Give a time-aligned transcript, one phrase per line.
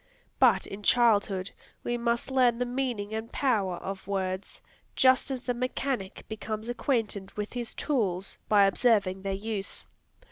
[0.39, 1.51] But in childhood,
[1.83, 4.59] we must learn the meaning and power of words,
[4.95, 9.85] just as the mechanic becomes acquainted with his tools, by observing their use.